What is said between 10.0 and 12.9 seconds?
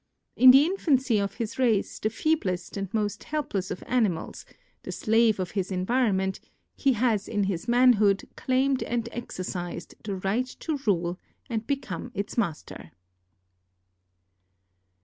the right to rule and become its master.